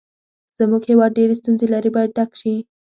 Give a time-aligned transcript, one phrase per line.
[0.59, 2.55] زموږ هېواد ډېرې ستونزې لري باید ډک شي.